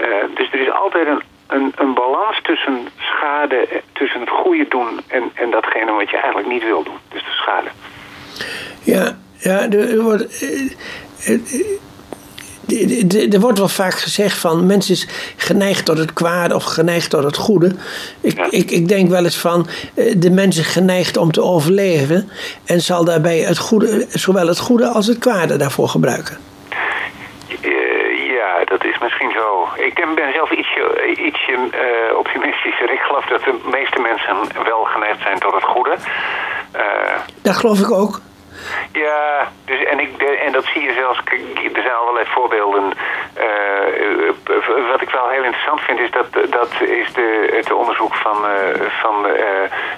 Uh, 0.00 0.06
dus 0.34 0.52
er 0.52 0.60
is 0.60 0.70
altijd 0.70 1.06
een, 1.06 1.22
een, 1.46 1.72
een, 1.76 1.94
balans 1.94 2.42
tussen 2.42 2.88
schade, 2.98 3.82
tussen 3.92 4.20
het 4.20 4.30
goede 4.30 4.66
doen 4.68 5.00
en, 5.08 5.30
en 5.34 5.50
datgene 5.50 5.92
wat 5.92 6.10
je 6.10 6.16
eigenlijk 6.16 6.48
niet 6.48 6.62
wil 6.62 6.82
doen. 6.82 6.98
Dus 7.08 7.24
de 7.24 7.30
schade. 7.30 7.68
Ja, 8.82 9.16
ja 9.38 9.70
er 9.70 10.02
wordt. 10.02 10.24
Er 13.30 13.40
wordt 13.40 13.58
wel 13.58 13.68
vaak 13.68 13.94
gezegd 13.94 14.38
van 14.38 14.66
mensen 14.66 14.94
is 14.94 15.08
geneigd 15.36 15.84
tot 15.84 15.98
het 15.98 16.12
kwade 16.12 16.54
of 16.54 16.64
geneigd 16.64 17.10
tot 17.10 17.24
het 17.24 17.36
goede. 17.36 17.74
Ik, 18.20 18.36
ja. 18.36 18.46
ik, 18.50 18.70
ik 18.70 18.88
denk 18.88 19.10
wel 19.10 19.24
eens 19.24 19.38
van 19.38 19.66
de 20.16 20.30
mens 20.30 20.58
is 20.58 20.66
geneigd 20.66 21.16
om 21.16 21.32
te 21.32 21.42
overleven 21.42 22.30
en 22.64 22.80
zal 22.80 23.04
daarbij 23.04 23.38
het 23.38 23.58
goede, 23.58 24.06
zowel 24.10 24.46
het 24.46 24.58
goede 24.58 24.86
als 24.86 25.06
het 25.06 25.18
kwade 25.18 25.56
daarvoor 25.56 25.88
gebruiken. 25.88 26.38
Uh, 27.60 28.32
ja, 28.32 28.64
dat 28.64 28.84
is 28.84 28.98
misschien 28.98 29.30
zo. 29.30 29.68
Ik 29.76 29.94
ben 30.14 30.32
zelf 30.32 30.50
ietsje, 30.50 31.14
ietsje 31.26 31.52
uh, 31.52 32.18
optimistischer. 32.18 32.92
Ik 32.92 33.00
geloof 33.00 33.24
dat 33.24 33.42
de 33.44 33.54
meeste 33.70 34.00
mensen 34.00 34.64
wel 34.64 34.84
geneigd 34.84 35.22
zijn 35.22 35.38
tot 35.38 35.54
het 35.54 35.64
goede. 35.64 35.96
Uh, 36.76 36.82
dat 37.42 37.56
geloof 37.56 37.80
ik 37.80 37.90
ook. 37.90 38.20
Ja, 38.92 39.48
dus, 39.64 39.84
en, 39.84 40.00
ik, 40.00 40.22
en 40.22 40.52
dat 40.52 40.64
zie 40.64 40.82
je 40.82 40.92
zelfs, 40.92 41.18
er 41.74 41.82
zijn 41.82 41.94
allerlei 41.94 42.26
voorbeelden. 42.26 42.92
Eh, 43.34 43.44
eh, 43.44 44.28
eh, 44.28 44.90
wat 44.90 45.02
ik 45.02 45.10
wel 45.10 45.28
heel 45.28 45.44
interessant 45.44 45.80
vind 45.80 45.98
is 45.98 46.10
dat, 46.10 46.50
dat 46.50 46.80
is 46.80 47.12
de, 47.12 47.52
het 47.56 47.72
onderzoek 47.72 48.14
van, 48.14 48.36
van 49.02 49.22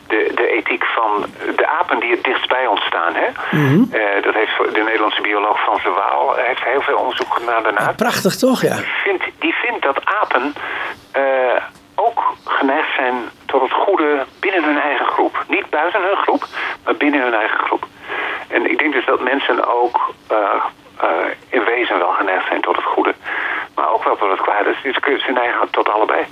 de, 0.06 0.30
de 0.34 0.46
ethiek 0.52 0.84
van 0.84 1.26
de 1.56 1.66
apen 1.66 2.00
die 2.00 2.10
het 2.10 2.24
dichtst 2.24 2.48
bij 2.48 2.66
ons 2.66 2.84
staan. 2.84 3.14
Hè? 3.14 3.28
Mhm. 3.50 3.84
Dat 4.22 4.34
heeft 4.34 4.74
de 4.74 4.82
Nederlandse 4.82 5.20
bioloog 5.20 5.60
Frans 5.60 5.82
de 5.82 5.90
Waal, 5.90 6.34
heeft 6.36 6.64
heel 6.64 6.82
veel 6.82 6.96
onderzoek 6.96 7.34
gedaan 7.34 7.62
daarna. 7.62 7.80
Ah, 7.80 7.96
prachtig 7.96 8.36
toch, 8.36 8.62
ja. 8.62 8.76
Die 8.76 8.86
vindt, 9.04 9.24
die 9.38 9.54
vindt 9.54 9.82
dat 9.82 10.00
apen 10.04 10.54
ook 11.94 12.34
geneigd 12.44 12.94
zijn 12.94 13.14
tot 13.46 13.62
het 13.62 13.72
goede 13.72 14.26
binnen 14.40 14.64
hun 14.64 14.78
eigen 14.78 15.06
groep. 15.06 15.44
Niet 15.48 15.70
buiten 15.70 16.02
hun 16.02 16.16
groep, 16.16 16.46
maar 16.84 16.94
binnen 16.94 17.22
hun 17.22 17.34
eigen 17.34 17.58
groep. 17.58 17.86
En 18.48 18.70
ik 18.70 18.78
denk 18.78 18.92
dus 18.92 19.06
dat 19.06 19.20
mensen 19.20 19.80
ook 19.80 20.14
in 21.48 21.64
wezen 21.64 21.98
wel 21.98 22.12
geneigd 22.12 22.46
zijn 22.46 22.60
tot 22.60 22.76
het 22.76 22.84
goede, 22.84 23.14
maar 23.74 23.92
ook 23.92 24.04
wel 24.04 24.16
tot 24.16 24.30
het 24.30 24.40
kwade. 24.40 24.74
Dus 24.82 25.24
ze 25.24 25.32
neigen 25.32 25.70
tot 25.70 25.88
allebei. 25.88 26.24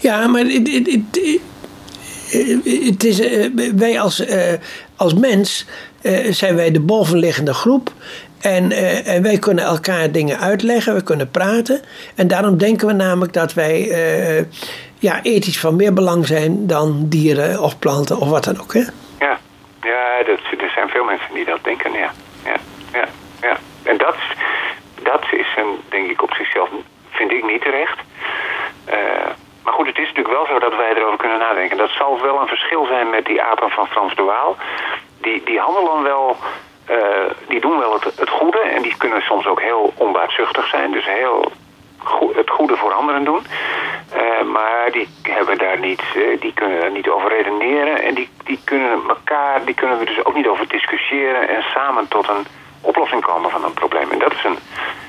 Ja, 0.00 0.26
maar 0.26 0.40
het, 0.40 0.68
het, 0.68 1.40
het 2.88 3.04
is, 3.04 3.48
wij 3.74 4.00
als, 4.00 4.24
als 4.96 5.14
mens 5.14 5.66
zijn 6.30 6.56
wij 6.56 6.70
de 6.70 6.80
bovenliggende 6.80 7.54
groep. 7.54 7.90
En, 8.40 8.72
en, 9.04 9.22
wij 9.22 9.38
kunnen 9.38 9.64
elkaar 9.64 10.12
dingen 10.12 10.38
uitleggen, 10.38 10.94
we 10.94 11.02
kunnen 11.02 11.30
praten. 11.30 11.80
En 12.14 12.28
daarom 12.28 12.58
denken 12.58 12.86
we 12.86 12.92
namelijk 12.92 13.32
dat 13.32 13.54
wij 13.54 13.88
ja, 15.04 15.22
ethisch 15.22 15.60
van 15.60 15.76
meer 15.76 15.92
belang 15.92 16.26
zijn 16.26 16.66
dan 16.66 17.08
dieren 17.08 17.62
of 17.62 17.78
planten 17.78 18.18
of 18.18 18.28
wat 18.28 18.44
dan 18.44 18.60
ook. 18.60 18.74
Hè? 18.74 18.84
Ja, 19.18 19.38
ja 19.82 20.22
dat, 20.26 20.38
er 20.38 20.56
zijn 20.58 20.70
veel 20.94 21.04
mensen 21.04 21.34
die 21.34 21.44
dat 21.44 21.64
denken, 21.64 21.92
ja. 21.92 22.10
ja, 22.44 22.56
ja, 22.92 23.06
ja. 23.40 23.56
En 23.82 23.96
dat, 23.96 24.16
dat 25.02 25.24
is 25.30 25.46
een, 25.56 25.80
denk 25.88 26.10
ik 26.10 26.22
op 26.22 26.34
zichzelf, 26.34 26.68
vind 27.10 27.30
ik 27.30 27.44
niet 27.44 27.62
terecht. 27.62 27.98
Uh, 28.88 29.30
maar 29.64 29.72
goed, 29.72 29.86
het 29.86 29.98
is 29.98 30.08
natuurlijk 30.08 30.34
wel 30.34 30.46
zo 30.46 30.58
dat 30.58 30.76
wij 30.76 30.94
erover 30.94 31.18
kunnen 31.18 31.38
nadenken. 31.38 31.76
Dat 31.76 31.90
zal 31.90 32.20
wel 32.22 32.40
een 32.40 32.54
verschil 32.56 32.86
zijn 32.86 33.10
met 33.10 33.24
die 33.24 33.42
apen 33.42 33.70
van 33.70 33.86
Frans 33.86 34.14
de 34.14 34.22
Waal. 34.22 34.56
Die, 35.20 35.42
die 35.44 35.58
handelen 35.58 36.02
wel, 36.02 36.36
uh, 36.90 36.96
die 37.48 37.60
doen 37.60 37.78
wel 37.78 37.92
het, 37.92 38.04
het 38.04 38.30
goede 38.30 38.60
en 38.60 38.82
die 38.82 38.96
kunnen 38.96 39.22
soms 39.22 39.46
ook 39.46 39.60
heel 39.60 39.92
onbaatzuchtig 39.96 40.66
zijn. 40.66 40.90
Dus 40.92 41.04
heel 41.04 41.52
het 42.34 42.50
goede 42.50 42.76
voor 42.76 42.92
anderen 42.92 43.24
doen. 43.24 43.46
Uh, 44.14 44.52
maar 44.52 44.90
die 44.92 45.08
hebben 45.22 45.58
daar 45.58 45.78
niet, 45.78 46.02
uh, 46.16 46.40
die 46.40 46.52
kunnen 46.54 46.80
daar 46.80 46.92
niet 46.92 47.08
over 47.08 47.28
redeneren. 47.28 48.02
En 48.02 48.14
die, 48.14 48.28
die 48.44 48.60
kunnen 48.64 48.98
elkaar, 49.08 49.64
die 49.64 49.74
kunnen 49.74 49.98
we 49.98 50.04
dus 50.04 50.24
ook 50.24 50.34
niet 50.34 50.46
over 50.46 50.68
discussiëren 50.68 51.48
en 51.48 51.62
samen 51.62 52.08
tot 52.08 52.28
een 52.28 52.46
oplossing 52.80 53.22
komen 53.22 53.50
van 53.50 53.64
een 53.64 53.72
probleem. 53.72 54.10
En 54.10 54.18
dat 54.18 54.32
is 54.32 54.44
een, 54.44 54.58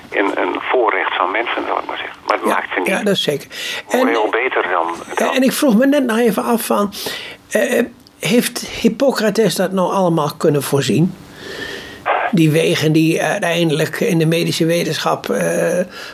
een, 0.10 0.42
een 0.42 0.56
voorrecht 0.62 1.16
van 1.16 1.32
mensen, 1.32 1.66
zal 1.68 1.78
ik 1.78 1.86
maar 1.86 1.98
zeggen. 1.98 2.18
Maar 2.28 2.38
het 2.38 2.46
maakt 2.46 2.74
ze 2.74 2.80
niet 2.80 2.88
ja, 2.88 3.04
dat 3.04 3.14
is 3.14 3.24
zeker. 3.24 3.48
En, 3.90 4.08
heel 4.08 4.30
beter 4.30 4.68
dan, 4.72 4.88
dan, 5.16 5.34
En 5.34 5.42
ik 5.42 5.52
vroeg 5.52 5.76
me 5.76 5.86
net 5.86 6.04
nog 6.04 6.18
even 6.18 6.44
af 6.44 6.66
van, 6.66 6.94
uh, 7.56 7.84
heeft 8.20 8.60
Hippocrates 8.60 9.56
dat 9.56 9.72
nou 9.72 9.92
allemaal 9.92 10.32
kunnen 10.38 10.64
voorzien? 10.64 11.14
Die 12.36 12.52
wegen 12.52 12.92
die 12.92 13.24
uiteindelijk 13.24 14.00
in 14.00 14.18
de 14.18 14.26
medische 14.26 14.66
wetenschap 14.66 15.26
uh, 15.28 15.38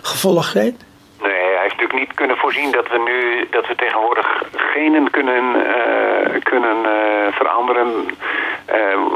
gevolgd 0.01 0.51
zijn? 0.51 0.77
Nee, 1.21 1.31
hij 1.31 1.61
heeft 1.61 1.77
natuurlijk 1.77 1.99
niet 1.99 2.13
kunnen 2.13 2.37
voorzien 2.37 2.71
dat 2.71 2.87
we 2.87 2.99
nu 3.09 3.47
dat 3.49 3.67
we 3.67 3.75
tegenwoordig 3.75 4.43
genen 4.51 5.09
kunnen, 5.09 5.43
uh, 5.55 6.41
kunnen 6.43 6.77
uh, 6.83 6.91
veranderen. 7.31 7.87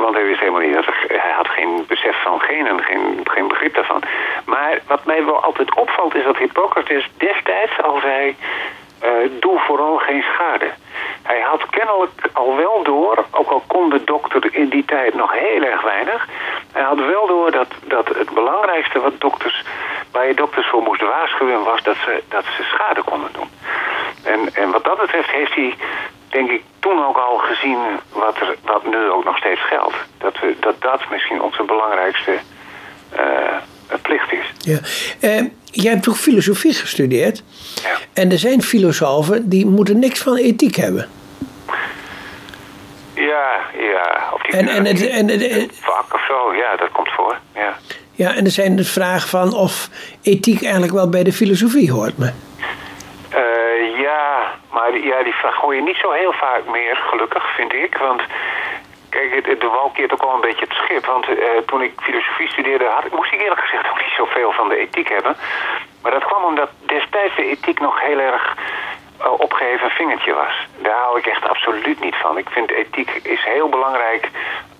want 0.02 0.16
hij 0.16 0.26
wist 0.26 0.40
helemaal 0.40 0.62
niet 0.62 0.74
dat 0.74 0.86
hij 1.08 1.34
had 1.36 1.48
geen 1.48 1.86
besef 1.88 2.22
van 2.24 2.40
genen, 2.40 2.84
geen, 2.84 3.20
geen 3.24 3.48
begrip 3.48 3.74
daarvan. 3.74 4.02
Maar 4.46 4.80
wat 4.88 5.06
mij 5.06 5.26
wel 5.26 5.44
altijd 5.44 5.76
opvalt 5.76 6.16
is 6.16 6.24
dat 6.24 6.38
Hippocrates 6.38 7.10
destijds 7.18 7.82
al 7.82 8.00
zei: 8.00 8.36
doe 9.40 9.60
vooral 9.60 9.98
geen 9.98 10.24
schade. 10.34 10.70
Hij 11.24 11.42
had 11.42 11.70
kennelijk 11.70 12.30
al 12.34 12.56
wel 12.56 12.84
door, 12.84 13.26
ook 13.32 13.50
al 13.50 13.64
kon 13.68 13.90
de 13.90 14.04
dokter 14.04 14.56
in 14.56 14.70
die 14.70 14.86
tijd 14.86 15.14
nog 15.14 15.32
heel 15.34 15.64
erg 15.64 15.82
weinig, 15.82 16.28
hij 16.76 16.84
had 16.84 16.98
wel 16.98 17.28
door 17.28 17.52
dat, 17.52 17.68
dat 17.88 18.08
het 18.08 18.30
belangrijkste 18.30 19.00
wat 19.00 19.22
dokters, 19.22 19.64
waar 20.12 20.28
je 20.28 20.34
dokters 20.34 20.68
voor 20.68 20.84
moest 20.84 21.02
waarschuwen 21.02 21.64
was 21.64 21.84
dat 21.84 21.96
ze, 21.96 22.24
dat 22.30 22.44
ze 22.58 22.64
schade 22.64 23.04
konden 23.04 23.30
doen. 23.34 23.50
En, 24.24 24.40
en 24.54 24.72
wat 24.72 24.84
dat 24.84 24.98
betreft 24.98 25.30
heeft 25.30 25.56
hij, 25.56 25.76
denk 26.30 26.50
ik, 26.50 26.64
toen 26.80 27.06
ook 27.06 27.18
al 27.18 27.38
gezien 27.38 27.78
wat, 28.12 28.36
er, 28.40 28.56
wat 28.62 28.86
nu 28.86 29.10
ook 29.10 29.24
nog 29.24 29.38
steeds 29.38 29.62
geldt. 29.68 29.96
Dat 30.18 30.40
we, 30.40 30.56
dat, 30.60 30.82
dat 30.82 31.10
misschien 31.10 31.42
onze 31.42 31.64
belangrijkste 31.64 32.32
uh, 33.14 34.00
plicht 34.02 34.32
is. 34.32 34.52
Ja. 34.58 34.80
Uh, 35.30 35.46
jij 35.64 35.92
hebt 35.92 36.04
toch 36.04 36.18
filosofie 36.18 36.74
gestudeerd? 36.74 37.44
Ja. 37.84 37.98
En 38.14 38.32
er 38.32 38.38
zijn 38.38 38.62
filosofen 38.62 39.50
die 39.50 39.66
moeten 39.66 40.00
niks 40.00 40.22
van 40.22 40.36
ethiek 40.36 40.76
hebben. 40.76 41.10
Ja, 43.14 43.60
ja. 43.78 44.30
Of 44.34 44.42
die 44.42 44.44
en, 44.58 44.68
en, 44.68 44.86
het, 44.86 45.10
en, 45.10 45.28
het, 45.30 45.80
vak 45.82 46.14
of 46.14 46.26
zo, 46.28 46.54
ja, 46.54 46.76
dat 46.76 46.92
komt 46.92 47.10
voor. 47.10 47.38
Ja, 47.56 47.78
ja 48.12 48.36
en 48.36 48.46
er 48.46 48.52
zijn 48.52 48.76
de 48.76 48.84
vragen 48.84 49.30
van 49.30 49.54
of 49.54 49.90
ethiek 50.24 50.62
eigenlijk 50.64 50.94
wel 50.94 51.10
bij 51.10 51.24
de 51.24 51.34
filosofie 51.34 51.92
hoort 51.92 52.18
me. 52.18 52.32
Uh, 53.36 54.00
ja, 54.00 54.54
maar 54.72 54.98
ja, 54.98 55.24
die 55.24 55.34
vraag 55.34 55.56
hoor 55.56 55.76
je 55.76 55.82
niet 55.82 55.98
zo 56.02 56.12
heel 56.12 56.34
vaak 56.34 56.62
meer, 56.72 56.96
gelukkig, 56.96 57.56
vind 57.56 57.74
ik. 57.74 57.98
Want 57.98 58.22
kijk, 59.10 59.60
de 59.60 59.68
wal 59.68 59.90
keert 59.94 60.14
ook 60.14 60.24
wel 60.24 60.34
een 60.34 60.48
beetje 60.50 60.66
het 60.66 60.74
schip. 60.74 61.06
Want 61.06 61.30
uh, 61.30 61.36
toen 61.66 61.82
ik 61.82 61.94
filosofie 62.02 62.50
studeerde, 62.50 62.86
had, 62.86 63.12
moest 63.12 63.34
ik 63.34 63.42
eerlijk 63.42 63.62
gezegd 63.62 63.90
ook 63.90 64.02
niet 64.02 64.18
zoveel 64.18 64.52
van 64.52 64.70
de 64.70 64.78
ethiek 64.78 65.10
hebben. 65.10 65.36
Maar 66.02 66.12
dat 66.12 66.26
kwam 66.26 66.44
omdat 66.44 66.70
destijds 66.86 67.36
de 67.36 67.46
ethiek 67.46 67.80
nog 67.80 68.02
heel 68.02 68.20
erg 68.20 68.56
opgeheven 69.38 69.90
vingertje 69.90 70.34
was. 70.34 70.68
Daar 70.78 71.00
hou 71.00 71.18
ik 71.20 71.26
echt 71.26 71.48
absoluut 71.50 72.00
niet 72.00 72.16
van. 72.16 72.38
Ik 72.38 72.50
vind 72.50 72.72
ethiek 72.72 73.10
is 73.24 73.44
heel 73.44 73.70
belangrijk 73.70 74.30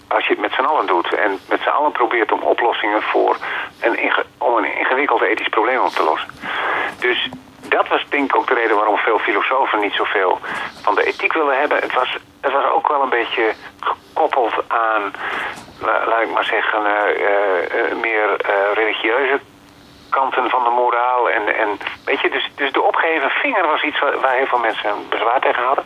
als 0.08 0.26
je 0.28 0.32
het 0.34 0.42
met 0.42 0.54
z'n 0.54 0.62
allen 0.62 0.88
doet. 0.88 1.14
En 1.14 1.40
met 1.50 1.62
z'n 1.62 1.70
allen 1.70 1.92
probeert 1.92 2.32
om 2.32 2.42
oplossingen 2.42 3.02
voor 3.02 3.38
een, 3.82 4.12
om 4.38 4.58
een 4.58 4.78
ingewikkeld 4.78 5.22
ethisch 5.22 5.50
probleem 5.50 5.80
op 5.80 5.90
te 5.90 6.04
lossen. 6.04 6.30
Dus 7.00 7.30
dat 7.70 7.88
was 7.88 8.06
denk 8.10 8.30
ik 8.30 8.36
ook 8.36 8.48
de 8.48 8.54
reden 8.54 8.76
waarom 8.76 8.98
veel 8.98 9.20
filosofen 9.20 9.80
niet 9.80 9.94
zoveel 9.94 10.40
van 10.82 10.96
de 10.96 11.06
ethiek 11.06 11.34
willen 11.34 11.60
hebben. 11.60 11.78
Het 11.78 11.94
was, 11.94 12.18
het 12.42 12.52
was 12.52 12.66
ook 12.72 12.88
wel 12.88 13.02
een 13.02 13.10
beetje 13.10 13.54
gekoppeld 13.80 14.54
aan, 14.68 15.14
laat 15.82 16.22
ik 16.22 16.34
maar 16.34 16.46
zeggen, 16.46 16.82
uh, 16.82 17.22
uh, 17.22 17.96
meer 18.02 18.38
religieuze 18.74 19.40
kanten 20.20 20.50
van 20.56 20.64
de 20.64 20.74
moraal. 20.82 21.30
En, 21.30 21.44
en, 21.62 21.70
weet 22.06 22.22
je, 22.22 22.30
dus, 22.30 22.46
dus 22.56 22.72
de 22.72 22.88
opgeheven 22.92 23.30
vinger 23.30 23.66
was 23.74 23.84
iets 23.84 24.00
waar, 24.00 24.20
waar 24.24 24.36
heel 24.40 24.52
veel 24.54 24.66
mensen 24.70 24.92
bezwaar 25.10 25.42
tegen 25.42 25.64
hadden. 25.64 25.86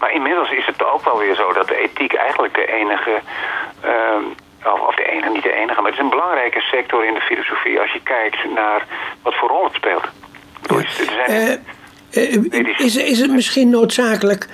Maar 0.00 0.12
inmiddels 0.12 0.50
is 0.50 0.66
het 0.66 0.84
ook 0.92 1.04
wel 1.04 1.18
weer 1.18 1.34
zo 1.34 1.52
dat 1.52 1.68
de 1.68 1.80
ethiek 1.86 2.12
eigenlijk 2.14 2.54
de 2.54 2.66
enige... 2.80 3.14
Uh, 3.84 4.72
of, 4.74 4.80
of 4.80 4.94
de 4.94 5.04
enige, 5.12 5.30
niet 5.30 5.42
de 5.42 5.52
enige, 5.52 5.80
maar 5.80 5.90
het 5.90 6.00
is 6.00 6.04
een 6.04 6.16
belangrijke 6.18 6.60
sector 6.60 7.04
in 7.04 7.14
de 7.14 7.20
filosofie 7.20 7.80
als 7.80 7.92
je 7.92 8.00
kijkt 8.02 8.44
naar 8.54 8.86
wat 9.22 9.34
voor 9.34 9.48
rol 9.48 9.64
het 9.64 9.74
speelt. 9.74 10.06
Uh, 11.28 11.56
is, 12.78 12.96
is 12.96 13.20
het 13.20 13.30
misschien 13.30 13.70
noodzakelijk 13.70 14.48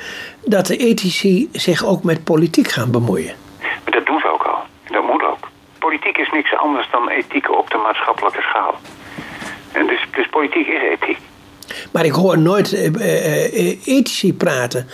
dat 0.44 0.66
de 0.66 0.76
ethici 0.76 1.48
zich 1.52 1.84
ook 1.84 2.02
met 2.02 2.24
politiek 2.24 2.68
gaan 2.68 2.90
bemoeien? 2.90 3.34
Dat 3.84 4.06
doen 4.06 4.20
ze 4.20 4.28
ook 4.32 4.42
al. 4.42 4.58
Dat 4.90 5.02
moet 5.02 5.22
ook. 5.22 5.48
Politiek 5.78 6.16
is 6.18 6.30
niks 6.30 6.56
anders 6.56 6.90
dan 6.90 7.08
ethiek 7.08 7.50
op 7.58 7.70
de 7.70 7.76
maatschappelijke 7.76 8.40
schaal. 8.40 8.74
En 9.76 9.86
dus, 9.86 10.06
dus 10.12 10.28
politiek 10.28 10.66
is 10.66 10.82
ethiek. 10.82 11.18
Maar 11.92 12.04
ik 12.04 12.12
hoor 12.12 12.38
nooit 12.38 12.72
uh, 12.72 13.96
ethici 13.96 14.34
praten 14.34 14.88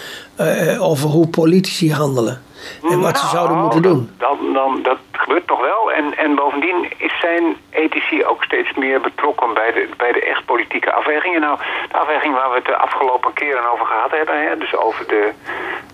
over 0.78 1.08
hoe 1.08 1.28
politici 1.28 1.92
handelen. 1.92 2.42
En 2.90 3.00
wat 3.00 3.18
ze 3.18 3.26
zouden 3.26 3.56
nou, 3.56 3.62
moeten 3.62 3.82
doen. 3.90 4.10
Dan, 4.18 4.52
dan, 4.52 4.82
dat 4.82 4.98
gebeurt 5.12 5.46
toch 5.46 5.60
wel. 5.60 5.92
En, 5.92 6.16
en 6.16 6.34
bovendien 6.34 6.92
zijn 7.20 7.56
ethici 7.70 8.24
ook 8.24 8.44
steeds 8.44 8.72
meer 8.74 9.00
betrokken 9.00 9.54
bij 9.54 9.72
de, 9.72 9.88
bij 9.96 10.12
de 10.12 10.24
echt 10.24 10.44
politieke 10.44 10.92
afwegingen. 10.92 11.40
Nou, 11.40 11.58
de 11.88 11.98
afweging 11.98 12.34
waar 12.34 12.50
we 12.50 12.56
het 12.56 12.64
de 12.64 12.76
afgelopen 12.76 13.32
keren 13.32 13.72
over 13.72 13.86
gehad 13.86 14.10
hebben. 14.10 14.36
Hè, 14.46 14.58
dus 14.58 14.76
over 14.76 15.06
de, 15.08 15.24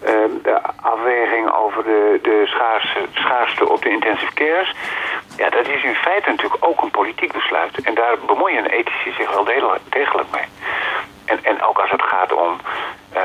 uh, 0.05 0.11
de 0.43 0.57
afweging 0.95 1.45
over 1.65 1.85
de, 1.85 2.19
de 2.23 2.43
schaarste, 2.45 3.01
schaarste 3.13 3.69
op 3.69 3.83
de 3.83 3.91
intensive 3.91 4.35
cares. 4.35 4.75
Ja, 5.41 5.51
dat 5.51 5.69
is 5.69 5.83
in 5.83 5.95
feite 5.95 6.31
natuurlijk 6.31 6.67
ook 6.69 6.83
een 6.83 6.91
politiek 6.91 7.33
besluit. 7.33 7.75
En 7.83 7.95
daar 7.95 8.15
bemoeien 8.27 8.67
ethici 8.67 9.13
zich 9.19 9.31
wel 9.31 9.45
degelijk 9.99 10.31
mee. 10.37 10.49
En, 11.25 11.39
en 11.43 11.63
ook 11.69 11.79
als 11.79 11.91
het 11.91 12.03
gaat 12.03 12.33
om 12.33 12.51
uh, 13.15 13.21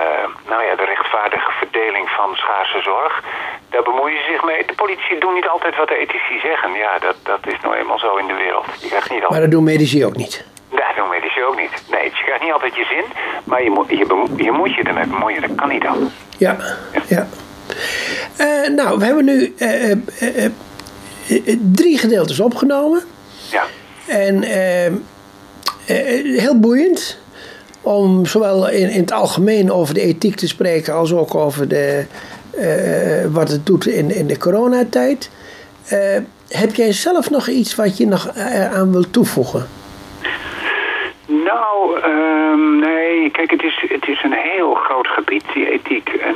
nou 0.51 0.63
ja, 0.67 0.75
de 0.75 0.85
rechtvaardige 0.85 1.51
verdeling 1.51 2.09
van 2.09 2.35
schaarse 2.35 2.81
zorg, 2.81 3.23
daar 3.69 3.83
bemoeien 3.83 4.17
ze 4.17 4.31
zich 4.31 4.43
mee. 4.43 4.65
De 4.65 4.75
politici 4.75 5.19
doen 5.19 5.33
niet 5.33 5.47
altijd 5.47 5.75
wat 5.75 5.87
de 5.87 5.97
ethici 5.97 6.39
zeggen. 6.39 6.71
Ja, 6.73 6.99
dat, 6.99 7.15
dat 7.23 7.47
is 7.47 7.59
nou 7.61 7.75
eenmaal 7.75 7.99
zo 7.99 8.15
in 8.15 8.27
de 8.27 8.33
wereld. 8.33 8.65
Je 8.79 8.87
krijgt 8.87 9.09
niet 9.09 9.23
altijd... 9.23 9.31
Maar 9.31 9.41
dat 9.41 9.51
doen 9.51 9.63
medici 9.63 10.05
ook 10.05 10.15
niet? 10.15 10.45
Dat 10.69 10.95
doen 10.95 11.09
medici 11.09 11.43
ook 11.43 11.57
niet. 11.61 11.83
Nee, 11.91 12.03
je 12.03 12.23
krijgt 12.23 12.43
niet 12.43 12.53
altijd 12.53 12.75
je 12.75 12.85
zin, 12.85 13.05
maar 13.43 13.63
je, 13.63 13.69
moet 13.69 13.89
je, 13.89 14.25
je 14.35 14.51
moet 14.51 14.73
je 14.75 14.83
ermee 14.83 15.07
bemoeien. 15.07 15.41
Dat 15.41 15.55
kan 15.55 15.69
niet 15.69 15.85
anders. 15.85 16.13
Ja, 16.37 16.57
ja. 16.93 17.01
ja. 17.07 17.27
Uh, 18.39 18.75
nou, 18.75 18.99
we 18.99 19.05
hebben 19.05 19.25
nu 19.25 19.53
uh, 19.57 19.95
drie 21.71 21.97
gedeeltes 21.97 22.39
opgenomen. 22.39 23.03
Ja. 23.51 23.63
En 24.07 24.43
heel 26.37 26.59
boeiend 26.59 27.19
om 27.81 28.25
zowel 28.25 28.69
in, 28.69 28.89
in 28.89 29.01
het 29.01 29.11
algemeen 29.11 29.71
over 29.71 29.93
de 29.93 30.01
ethiek 30.01 30.35
te 30.35 30.47
spreken 30.47 30.93
als 30.93 31.13
ook 31.13 31.35
over 31.35 31.67
de, 31.67 32.05
wat 33.31 33.49
het 33.49 33.65
doet 33.65 33.85
in, 33.85 34.15
in 34.15 34.27
de 34.27 34.37
coronatijd. 34.37 35.29
Heb 36.49 36.75
jij 36.75 36.93
zelf 36.93 37.29
nog 37.29 37.47
iets 37.47 37.75
wat 37.75 37.97
je 37.97 38.07
nog 38.07 38.37
aan 38.71 38.91
wilt 38.91 39.13
toevoegen? 39.13 39.67
Nou, 41.25 41.99
uh, 41.99 42.81
nee, 42.81 43.31
kijk, 43.31 43.51
het 43.51 43.63
is, 43.63 43.85
het 43.87 44.07
is 44.07 44.23
een 44.23 44.33
heel 44.33 44.73
groot 44.73 45.07
gebied, 45.07 45.43
die 45.53 45.71
ethiek. 45.71 46.09
En 46.09 46.35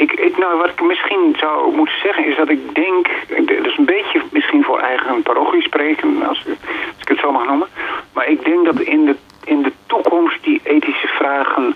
Ik, 0.00 0.12
ik, 0.12 0.38
nou, 0.38 0.58
wat 0.58 0.68
ik 0.68 0.80
misschien 0.82 1.36
zou 1.38 1.76
moeten 1.76 1.98
zeggen 2.02 2.26
is 2.26 2.36
dat 2.36 2.48
ik 2.48 2.74
denk, 2.74 3.08
dat 3.28 3.66
is 3.66 3.76
een 3.76 3.84
beetje 3.84 4.22
misschien 4.32 4.64
voor 4.64 4.78
eigen 4.78 5.22
parochie 5.22 5.62
spreken, 5.62 6.26
als, 6.28 6.44
ik 7.00 7.08
het 7.08 7.18
zo 7.18 7.32
mag 7.32 7.46
noemen. 7.46 7.68
Maar 8.12 8.28
ik 8.28 8.44
denk 8.44 8.64
dat 8.64 8.80
in 8.80 9.04
de, 9.04 9.16
in 9.44 9.62
de 9.62 9.72
toekomst 9.86 10.42
die 10.42 10.60
ethische 10.64 11.06
vragen 11.06 11.74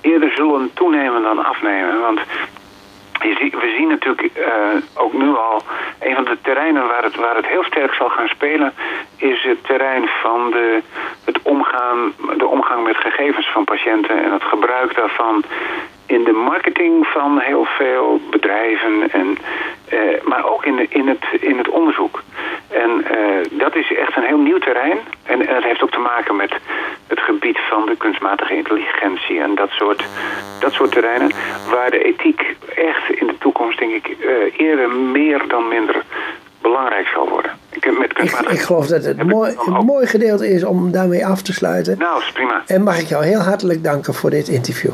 eerder 0.00 0.32
zullen 0.32 0.70
toenemen 0.74 1.22
dan 1.22 1.44
afnemen. 1.44 2.00
Want 2.00 2.20
we 3.20 3.74
zien 3.76 3.88
natuurlijk 3.88 4.22
uh, 4.22 4.46
ook 4.94 5.12
nu 5.12 5.36
al, 5.36 5.62
een 6.00 6.14
van 6.14 6.24
de 6.24 6.38
terreinen 6.42 6.86
waar 6.86 7.02
het, 7.02 7.16
waar 7.16 7.36
het 7.36 7.46
heel 7.46 7.64
sterk 7.64 7.94
zal 7.94 8.08
gaan 8.08 8.28
spelen, 8.28 8.74
is 9.16 9.42
het 9.42 9.64
terrein 9.64 10.08
van 10.22 10.50
de, 10.50 10.82
het 11.24 11.42
omgaan, 11.42 12.12
de 12.36 12.46
omgang 12.46 12.84
met 12.84 12.96
gegevens 12.96 13.50
van 13.50 13.64
patiënten 13.64 14.24
en 14.24 14.32
het 14.32 14.44
gebruik 14.44 14.94
daarvan 14.94 15.44
in 16.12 16.24
de 16.24 16.32
marketing 16.32 17.06
van 17.06 17.38
heel 17.38 17.64
veel 17.64 18.20
bedrijven, 18.30 19.10
en, 19.10 19.38
uh, 19.92 19.98
maar 20.24 20.44
ook 20.52 20.64
in, 20.64 20.76
de, 20.76 20.86
in, 20.88 21.08
het, 21.08 21.24
in 21.40 21.58
het 21.58 21.68
onderzoek. 21.68 22.22
En 22.68 22.90
uh, 22.90 23.60
dat 23.64 23.74
is 23.76 23.94
echt 23.94 24.16
een 24.16 24.22
heel 24.22 24.38
nieuw 24.38 24.58
terrein. 24.58 24.98
En, 25.22 25.46
en 25.48 25.54
het 25.54 25.64
heeft 25.64 25.82
ook 25.82 25.90
te 25.90 25.98
maken 26.12 26.36
met 26.36 26.52
het 27.06 27.20
gebied 27.20 27.58
van 27.70 27.86
de 27.86 27.96
kunstmatige 27.96 28.56
intelligentie 28.56 29.40
en 29.40 29.54
dat 29.54 29.70
soort, 29.70 30.04
dat 30.60 30.72
soort 30.72 30.92
terreinen. 30.92 31.30
Waar 31.70 31.90
de 31.90 32.02
ethiek 32.04 32.56
echt 32.74 33.10
in 33.20 33.26
de 33.26 33.38
toekomst, 33.38 33.78
denk 33.78 33.92
ik, 33.92 34.06
uh, 34.08 34.66
eerder 34.66 34.90
meer 34.90 35.42
dan 35.48 35.68
minder 35.68 36.02
belangrijk 36.60 37.06
zal 37.06 37.28
worden. 37.28 37.50
Ik, 37.70 37.98
met 37.98 38.10
ik, 38.18 38.50
ik 38.50 38.60
geloof 38.60 38.86
dat 38.86 39.04
het 39.04 39.22
mooi, 39.22 39.54
een 39.66 39.84
mooi 39.84 40.06
gedeelte 40.06 40.48
is 40.48 40.64
om 40.64 40.90
daarmee 40.92 41.26
af 41.26 41.42
te 41.42 41.52
sluiten. 41.52 41.98
Nou, 41.98 42.20
is 42.20 42.32
prima. 42.32 42.62
En 42.66 42.82
mag 42.82 43.00
ik 43.00 43.06
jou 43.06 43.24
heel 43.24 43.40
hartelijk 43.40 43.84
danken 43.84 44.14
voor 44.14 44.30
dit 44.30 44.48
interview. 44.48 44.92